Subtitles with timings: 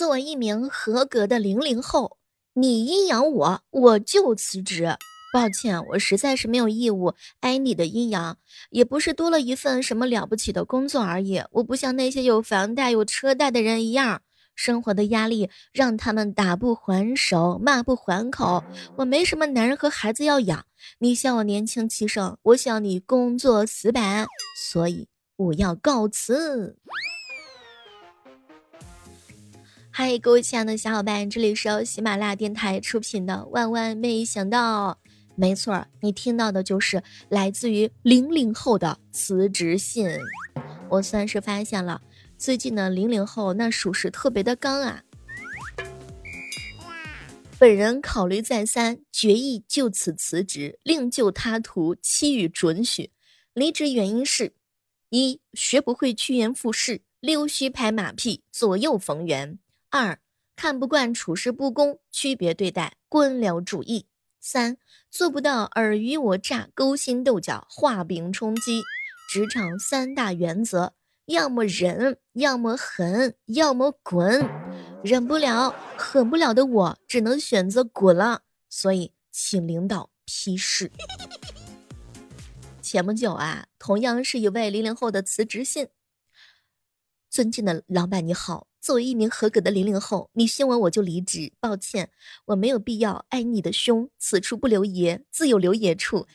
[0.00, 2.16] 作为一名合格的零零后，
[2.54, 4.96] 你阴阳我，我就辞职。
[5.30, 8.38] 抱歉，我实在是没有义务挨你的阴阳，
[8.70, 11.42] 也不是多了一份什么了不起的工作而已。
[11.50, 14.22] 我不像那些有房贷、有车贷的人一样，
[14.54, 18.64] 生活的压力让他们打不还手，骂不还口。
[18.96, 20.64] 我没什么男人和孩子要养，
[21.00, 24.26] 你笑我年轻气盛，我笑你工作死板，
[24.70, 26.78] 所以我要告辞。
[30.02, 34.98] 嗨，各位亲爱的小伙伴，这里是由喜马拉雅电台出品的《万万没想到》。
[35.36, 40.08] 没错，你听到的就是来自于零零后的辞职信。
[40.88, 42.00] 我算是发现了，
[42.38, 45.02] 最近的零零后那属实特别的刚啊。
[47.58, 53.10] 本人考虑再三，决意就此辞职，另就他途，期予准许。
[53.52, 54.54] 离职原因是：
[55.10, 59.58] 一学不会趋炎附势，溜须拍马屁，左右逢源；
[59.92, 60.20] 二
[60.54, 64.06] 看不惯处事不公，区别对待，官僚主义。
[64.38, 64.78] 三
[65.10, 68.82] 做不到尔虞我诈、勾心斗角、画饼充饥。
[69.28, 70.92] 职场三大原则：
[71.26, 74.48] 要么忍，要么狠，要么滚。
[75.02, 78.42] 忍不了、狠不了的我，只能选择滚了。
[78.68, 80.92] 所以，请领导批示。
[82.80, 85.88] 前不久啊，同样是一位零零后的辞职信。
[87.30, 88.66] 尊敬的老板，你好。
[88.80, 91.52] 作为一名合格的零零后，你凶我我就离职。
[91.60, 92.10] 抱歉，
[92.46, 94.10] 我没有必要挨你的凶。
[94.18, 96.26] 此处不留爷，自有留爷处。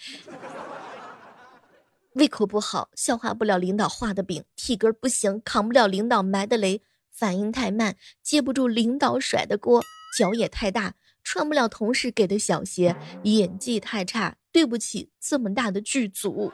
[2.14, 6.80] 胃口不好，消化不了领导画的饼；体格不行，扛不了领导埋的雷；
[7.12, 9.82] 反应太慢，接不住领导甩的锅；
[10.18, 16.54] 脚也太大，穿不了同事给的小鞋；演技太差，对不起这么大的剧组。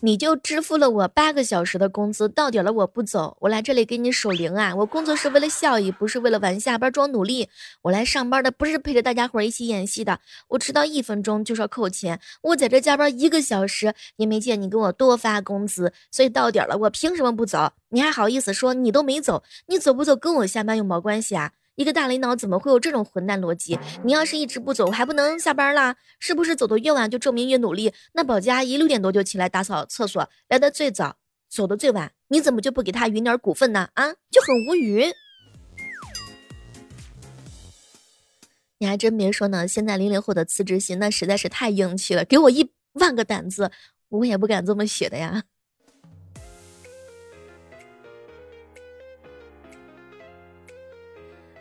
[0.00, 4.74] 你就支付了我八个小时的工资，到点了我不走，我来这里给你守灵啊！
[4.76, 7.48] 我工作是为了效益，不是为了晚下班装努力。
[7.80, 17.72] 我来上班的不是陪着大家伙一起演戏的，我迟到一分钟就说扣钱，我在这加班一个小时也没见你给我多发工资，所以到点了我凭什么不走？
[17.88, 19.42] 你还好意思说你都没走？
[19.66, 21.52] 你走不走跟我下班有毛关系啊？
[21.76, 23.78] 一个大领导怎么会有这种混蛋逻辑？
[24.02, 25.94] 你要是一直不走，还不能下班啦？
[26.18, 27.92] 是不是走的越晚就证明越努力？
[28.14, 33.90] 那保洁阿姨六点多就起来打扫厕所，来的最早，走的最晚，你怎么就不给她匀点股份呢？
[33.92, 35.04] 啊，就很无语。
[38.78, 43.70] 你还真别说呢，现在零零后的辞职信那实在是太硬气了，给我一万个胆子，
[44.08, 45.44] 我也不敢这么写的呀。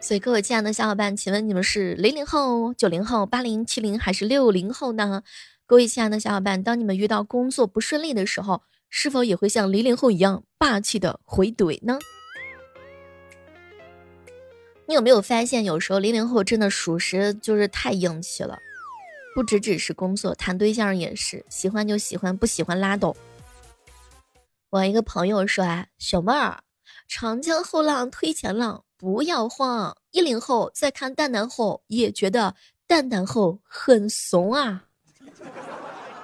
[0.05, 5.23] 所以，各位亲爱的小伙伴，请问你们是零零后、九零后、八零、七零还是六零后呢？
[5.65, 11.97] 各位亲爱的小伙伴，当你们遇到工作不顺利的时候，是否也会像零零后一样霸气的回怼呢？
[14.85, 18.59] 你有没有发现，有时候零零后真的属实就是太硬气了，
[19.33, 23.15] 不只只是工作，谈对象也是，喜欢就喜欢，不喜欢拉倒。
[24.69, 26.59] 我一个朋友说啊，小妹儿，
[27.07, 28.84] 长江后浪推前浪。
[28.97, 32.55] 不要慌，一零后在看蛋蛋后也觉得
[32.87, 34.85] 蛋蛋后很怂啊。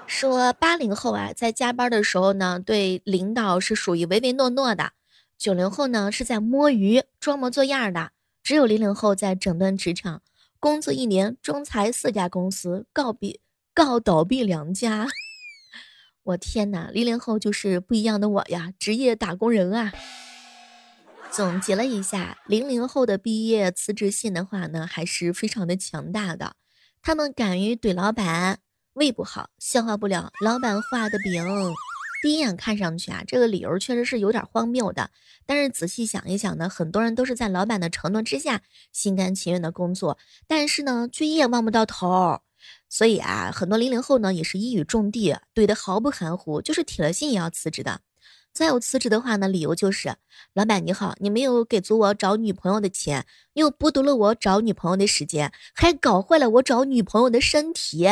[0.07, 4.85] 说八零后啊，在加班的时候呢，对领导是属于唯唯诺诺的；
[5.37, 8.09] 九零后呢，是在摸鱼装模作样的；
[8.43, 10.21] 只有零零后在整顿职场，
[10.59, 13.39] 工作一年中裁四家公司，告闭
[13.73, 15.07] 告倒闭两家。
[16.23, 19.93] 我天哪，零零后就是不一样的我呀，职业打工人啊。
[21.41, 26.56] 总结了一下，零零后的毕业辞职信的话呢，还是非常的强大的。
[27.02, 28.59] 他们敢于怼老板，
[28.94, 31.44] 胃不好，消化不了老板画的饼。
[32.22, 35.09] 第一眼看上去啊，这个理由确实是有点荒谬的。
[35.47, 42.41] 但是仔细想一想呢，很多人都是在老板的承诺之下，心甘情愿的工作，但是呢，却一眼望不到头。
[42.88, 48.01] 所以啊，很多零零后呢，也是一语中的，怼的毫不含糊，就是铁了心也要辞职的。
[48.53, 50.15] 再有辞职的话呢，理由就是，
[50.53, 58.07] 老板你好，你没有给足我找女朋友的钱，又剥夺了我找女朋友的时间，还搞坏了我找女朋友的身体。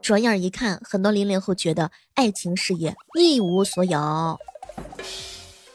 [0.00, 4.38] 转眼一看，很多零零后觉得爱情事业一无所有。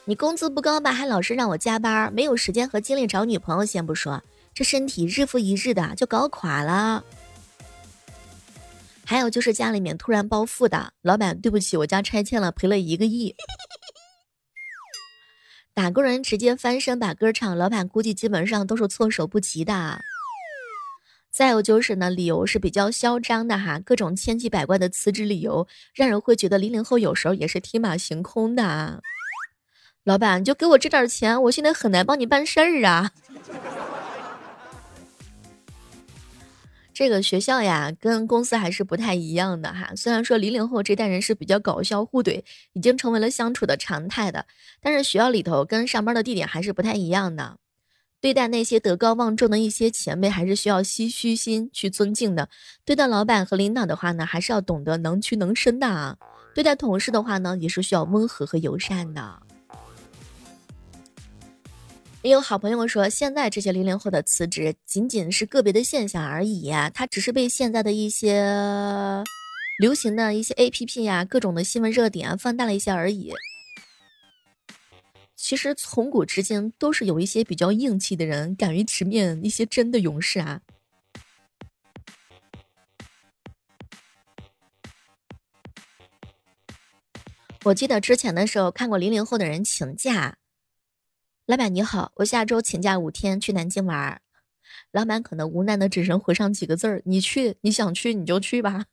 [0.06, 4.24] 你工资不高吧，还老是让我加班，没有时间和精力找女朋友，先不说，
[4.54, 7.04] 这身体日复一日的就搞垮了。
[9.06, 13.36] 还有就是家里面突然暴富的老板，对不起，我家拆迁了，赔了一个亿。
[15.74, 20.02] 打工人直接翻身把歌唱，老板估计基本上都是措手不及的。
[21.30, 29.02] 再有就是呢，理由是比较嚣张的哈，各种千奇百怪的辞职理由，让人会觉得零零后有时候也是天马行空的。
[30.04, 33.12] 老板，就给我这点钱，我现在很难帮你办事儿啊。
[36.94, 39.94] 这个学校呀，跟公司还是不太一样的哈。
[39.96, 42.44] 虽然说零零后这代人是比较搞笑互怼，
[42.74, 44.46] 已经成为了相处的常态的，
[44.82, 47.58] 但是学校里头跟上班的地点还是不太一样的。
[48.20, 52.46] 对待那些德高望重的一些前辈，还是需要虚虚心去尊敬的；
[52.86, 56.18] 对待老板和领导的话呢，还是要懂得能屈能伸的啊；
[56.54, 59.42] 对待同事的话呢，也是需要温和和友善的。
[62.24, 68.44] 也有好朋友说，现在这些零零后的辞职仅仅是个别的现象而已呀，它只是被现在的一些
[69.80, 73.34] 流行的一些 A P P 呀、各种的新闻热点啊放大了一些而已。
[75.36, 80.62] 其实从古至今都是有一些比较硬气的人，敢于直面一些真的勇士啊。
[87.64, 90.38] 我记得之前的时候看过零零后的人请假。
[91.48, 94.22] 老板你好，我下周请假五天去南京玩。
[94.92, 98.86] 老板可能无奈的只能回上几个字儿：“你去，你想去你就去吧。”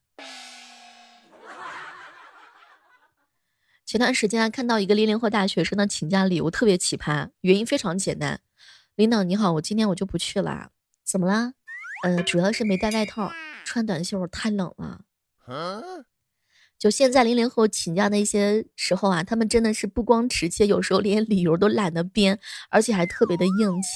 [3.85, 8.41] 前段时间看到一个零零后大学生的请假理由特别奇葩，原因非常简单：
[8.97, 10.71] 领导你好，我今天我就不去了。
[11.05, 11.53] 怎么啦？
[12.03, 13.31] 呃，主要是没带外套，
[13.65, 15.03] 穿短袖太冷了。
[16.79, 22.39] 就现在零零后请假的一些时候啊，他们真的是不光直接，有时候连理由都懒得编，
[22.71, 23.89] 而且还特别的硬气。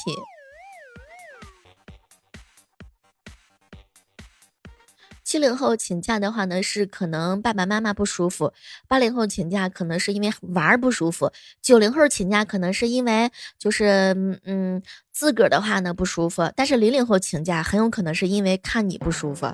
[5.23, 8.53] 七零后请假的话呢，是可能爸爸妈妈不舒服；
[8.87, 11.29] 八零后请假可能是因为玩儿不舒服；
[11.63, 19.47] 九零后请假可能是因为就是嗯自个儿的话呢不舒服，但是零零后请假很有可能是因为看你不舒服。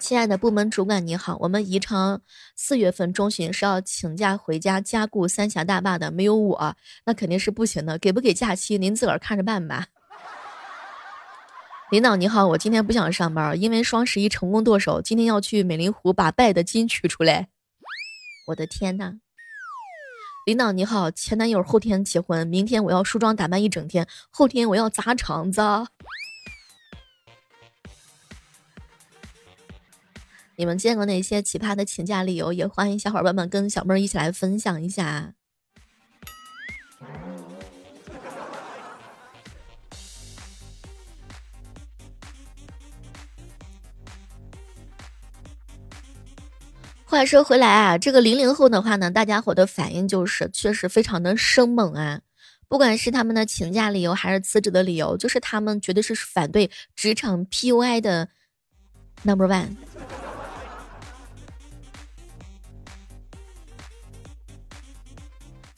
[0.00, 2.22] 亲爱的部门主管你好，我们宜昌
[2.56, 6.74] 四月份中旬是要请假回家加固三峡大坝的，没有我
[7.04, 7.98] 那肯定是不行的。
[7.98, 9.88] 给不给假期您自个儿看着办吧。
[11.90, 17.48] 领导你好，我今天不想上班，因为双十一成功剁手，今天要去美林湖把败的金取出来。
[18.46, 19.18] 我的天呐！
[20.46, 25.60] 领导你好，前男友后天结婚，明天我要梳妆打扮一整天，后天我要砸场子。
[30.60, 32.52] 你们见过哪些奇葩的请假理由？
[32.52, 35.32] 也欢迎小伙伴们跟小妹儿一起来分享一下。
[47.06, 52.20] 话说回来啊，这个零零后的话呢，大家伙的反应就是确实非常的生猛啊！
[52.68, 58.28] 不管是他们的请假理由还是辞职的理由，就是他们绝对是反对职场 PUI 的
[59.22, 59.76] Number One。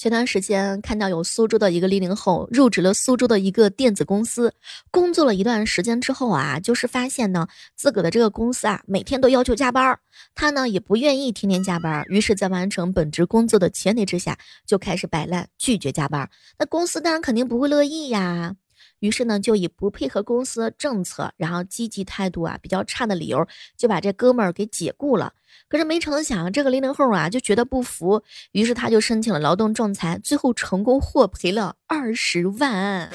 [0.02, 4.52] 前段时间看到有苏州的一个零零后入职了苏州的一个电子公司，
[4.90, 7.46] 工作了一段时间之后啊，就是发现呢
[7.76, 9.96] 自个的这个公司啊每天都要求加班，
[10.34, 16.28] 他呢也不愿意天天加班，于是，在完成本职工作的前提之下，就开始摆烂拒绝加班。
[16.58, 18.56] 那公司当然肯定不会乐意呀。
[19.02, 23.44] 于是呢，就以不配合公司政策，然后积极态度啊比较差的理由，
[23.76, 25.32] 就把这哥们儿给解雇了。
[25.68, 28.22] 可是没成想，这个零零后啊就觉得不服，
[28.52, 33.10] 于是他就申请了劳动仲裁，最后成功获赔了二十万。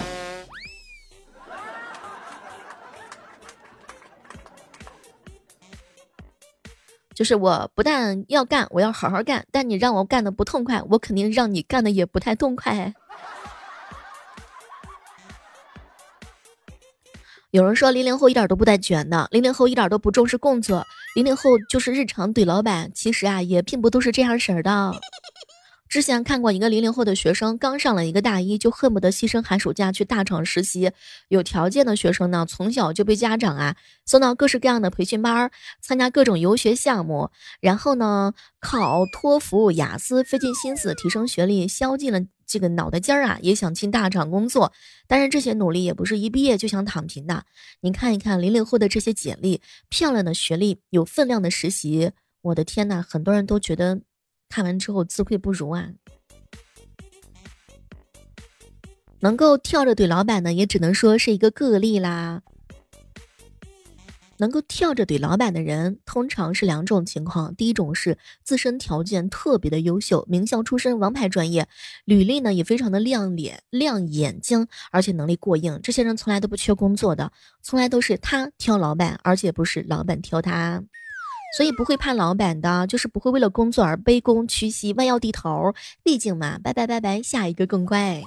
[7.15, 12.93] 就是我不但要干，我要好好干，但你让我干的不痛快，我肯定让你干的也不太痛快。
[17.51, 20.85] 有人说零零后一点都不带卷的，零零后一点都不重视工作，
[21.15, 22.91] 零零后就是日常怼老板。
[22.93, 24.91] 其实啊，也并不都是这样式儿的。
[25.89, 30.91] 之前看过一个零零后的学生，刚上了一个大一，就恨不得牺牲寒暑假去大厂实习。
[31.29, 33.75] 有条件的学生呢，从小就被家长啊
[34.05, 35.49] 送到各式各样的培训班，
[35.81, 37.29] 参加各种游学项目，
[37.61, 42.21] 然后呢考托福、雅思，费尽心思提升学历，削尽了。
[42.49, 44.71] 这个脑袋尖儿啊，也想进大厂工作，
[45.05, 47.43] 但是这些努力也不是一毕业就想躺平的。
[47.81, 53.99] 你看一看零零后的这些简历，漂亮的学历，有分量的实习，我的天呐，很多人都觉得
[54.49, 55.89] 看完之后自愧不如啊。
[59.19, 62.43] 能够跳着怼老板呢，也只能说是一个个例啦。
[64.39, 71.67] 能够跳着怼老板的人，通常是两种情况：第一种是自身条件特别的优秀，名校出身，王牌专业，
[72.05, 75.79] 履历呢也非常的亮脸、亮眼睛，而且能力过硬。
[75.81, 77.31] 这些人从来都不缺工作的，
[77.63, 80.83] 从来都是他挑老板，而且不是老板挑他，
[81.55, 85.73] 所以不会怕老板的，就是不会为了工作而卑躬屈膝、弯腰低头。
[86.03, 88.21] 毕竟嘛，拜拜拜拜，下一个更快。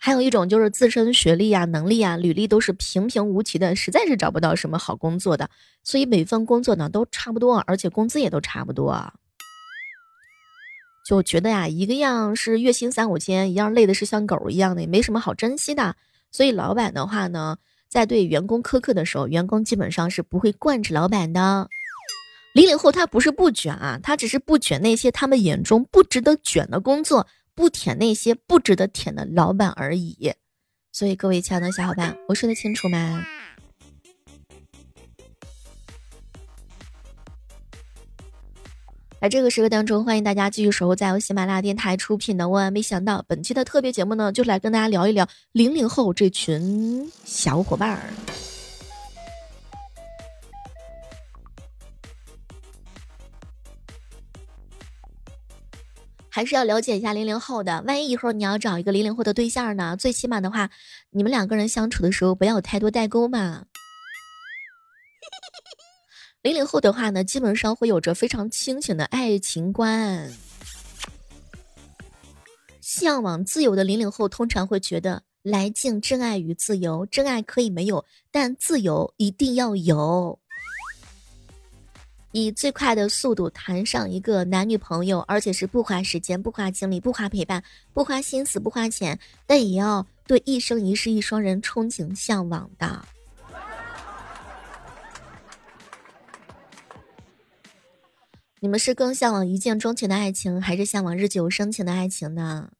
[0.00, 5.50] 还有一种就是自身学历啊、能力啊、履历都是平平无奇的，实在是找不到什么好工作的，
[5.82, 9.12] 所以每份工作呢都差不多，而且工资也都差不多。
[11.08, 15.96] 就觉得呀，一个样是月薪三五千，一样累的是像狗一样的，也没什么好珍惜的。
[16.30, 17.56] 所以老板的话呢，
[17.88, 21.68] 在对员工苛刻的时候，员工基本上是不会惯着老板的。
[22.54, 27.26] 零零后他不是不卷啊，他只是不卷那些他们眼中不值得卷的工作。
[27.54, 30.30] 不舔那些不值得舔的老板而已，
[30.92, 33.24] 所以各位亲爱的小伙伴，我说的清楚吗？
[39.26, 47.98] 在这个时刻当中，欢迎大家继续守候在由喜马拉雅电台出品的《万万没想到》本期的特别节目呢，就来跟大家聊一聊零零后这群小伙伴儿。
[56.28, 59.96] 还是要了解一下零零后的，万一以后你要找一个零零后的对象呢？
[59.96, 60.70] 最起码的话，
[61.10, 63.64] 你们两个人相处的时候不要有太多代沟嘛。
[66.46, 70.32] 零零后的话呢，基本上会有着非常清醒的爱情观，
[72.80, 80.38] 向往自由的零零后通常会觉得来敬真爱与自由，真爱可以没有，但自由一定要有。
[82.30, 87.60] 以最快的速度谈上一个男女朋友，而且是不花时间、不花精力、不花陪伴、
[87.92, 93.04] 不花心思、不花钱，但也要对一生一世一双人憧憬向往的。
[98.60, 102.70] 你们是更向往一见钟情的爱情，还是向往日久生情的爱情呢？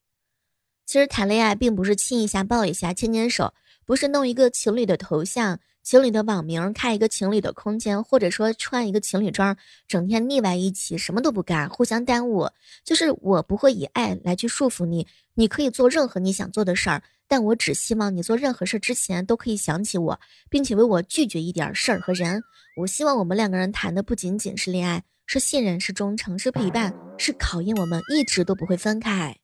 [0.87, 3.53] 其实谈恋爱并不是亲一下、抱一下、牵牵手，
[3.85, 5.61] 不是弄一个情侣的头像。
[5.83, 9.57] 情侣的网名，开一个情侣的空间，或者说穿一个情侣装，
[9.87, 12.49] 整天腻歪一起，什么都不干，互相耽误。
[12.83, 22.43] 就是我不会以爱来去束缚你，你可以做任何你想做的事儿，但我只希望你做任何事之前都可以想起我，并且为我拒绝一点事儿和人。
[22.77, 29.37] 我希望我们两个人谈的不仅仅是恋爱，是信任，是忠诚，是陪伴，是考验我们一直都不会分开。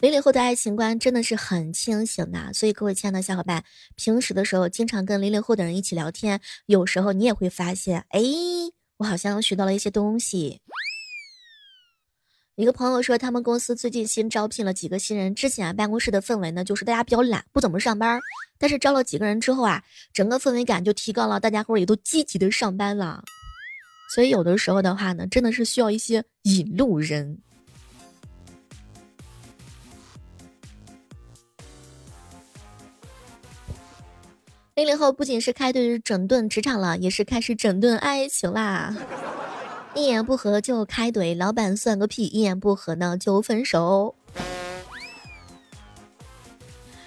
[0.00, 3.64] 零零后的爱情观真的是很清醒的，所以各位亲爱的小伙伴，
[3.96, 8.20] 平时的时候经常跟零零后的人一起聊天，有时候你也会发现，哎，
[8.98, 10.60] 我好像学到了一些东西。
[12.56, 18.18] 一个朋友说，他们公司最近新招聘了几个新人，之前办公室的氛围呢，就是大家比较懒，不怎么上班，
[18.58, 19.84] 但是招了几个人之后啊，
[20.14, 23.22] 整个氛围感就提高了，大家伙也都积极的上班了。
[24.14, 27.38] 所以有的时候的话呢，真的是需要一些引路人。
[34.76, 38.96] 零零后不仅是开始整顿职场了，也是开始整顿爱情啦。
[39.96, 42.26] 一言不合就开怼，老板算个屁！
[42.26, 44.14] 一言不合呢就分手。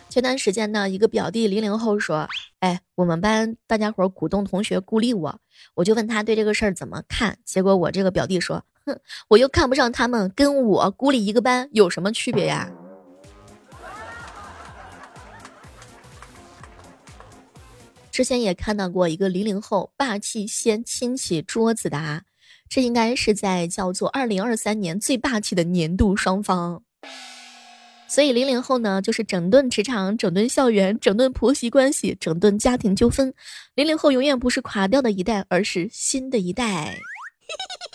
[0.10, 2.28] 前段时间呢，一个表弟零零后说
[2.62, 5.40] ：“哎，我们班大家伙鼓动同学孤立我，
[5.76, 7.38] 我就问他对这个事儿怎么看。
[7.46, 12.72] 结果我这个表弟说：哼，我又看不上他们，跟我孤立一个班有什么区别呀？”
[18.12, 22.24] 之前也看到过一个零零后霸气先亲起桌子的啊，
[22.70, 26.84] 这应该是在叫做二零二三年最霸气的年度双方。
[28.08, 33.34] 所以零零后呢，就是整顿职场、整顿校园、整顿婆媳关系、整顿家庭纠纷。
[33.76, 36.98] 零零后永远不是垮掉的一代，而是新的一代。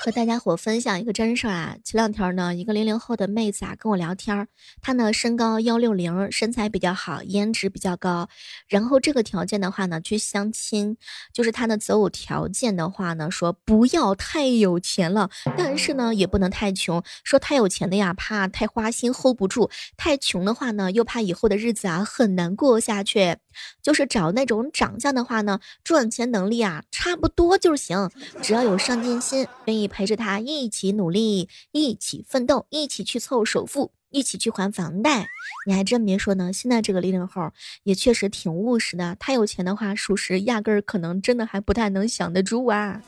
[0.05, 1.77] 和大家伙分享一个真事儿啊！
[1.83, 4.47] 前两天呢，一个零零后的妹子啊跟我聊天，
[4.83, 8.29] 她呢身高幺六零，身材比较好，颜值比较高。
[8.69, 10.99] 然后这个条件的话呢，去相亲，
[11.33, 17.03] 就是她的择偶条件的话呢，说不要太有钱了，但是呢也不能太穷。
[17.23, 23.39] 说太有钱的呀，怕太花心 hold 不住；太穷的话呢，又怕以后的日子啊很难过下去。
[23.81, 28.11] 就是找那种长相的话呢，赚钱能力啊差不多就行，
[28.43, 35.29] 只要有上进心，愿意陪着他一起努力，一起奋斗，一起去凑首付，一起去还房贷。
[35.69, 37.53] 你还真别说呢，现在这个零零后
[37.85, 39.15] 也确实挺务实的。
[39.21, 43.01] 太有钱的话，属实压根儿可能真的还不太能想得住啊。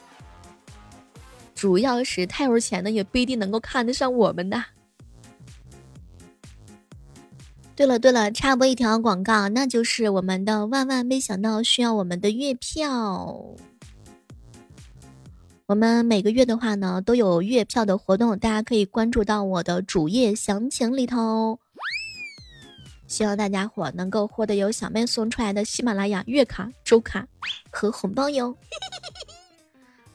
[1.56, 4.62] 主要是太有钱的也不一定能够看得上我们的。
[7.74, 13.56] 对了对了，插播一条广告，那就是我们的万万没想到需要我们的月票。
[15.66, 21.58] 我们每个月的话呢，都有月票的活动，大家可以关注到我的主页详情里头。
[23.08, 27.26] 希望大家伙能够获得由小妹送出来的喜马拉雅月卡、周卡
[27.70, 28.56] 和红包哟。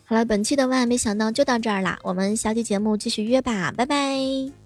[0.06, 4.61] 好了，本期的万万没想到就到这儿啦，我们下期节目继续约吧，拜拜。